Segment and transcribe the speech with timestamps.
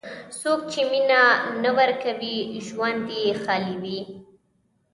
[0.39, 1.21] څوک چې مینه
[1.63, 3.99] نه ورکوي، ژوند یې خالي وي.